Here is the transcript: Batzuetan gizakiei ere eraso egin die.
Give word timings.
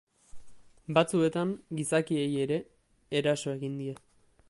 Batzuetan 0.99 1.53
gizakiei 1.81 2.27
ere 2.47 2.61
eraso 3.23 3.57
egin 3.57 3.81
die. 3.85 3.97